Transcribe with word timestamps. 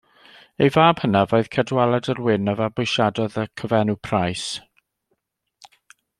Ei 0.65 0.69
fab 0.75 1.01
hynaf 1.03 1.35
oedd 1.37 1.49
Cadwaladr 1.55 2.21
Wyn, 2.27 2.49
a 2.53 2.57
fabwysiadodd 2.61 3.39
y 3.43 3.45
cyfenw 3.63 3.99
Price. 4.09 4.49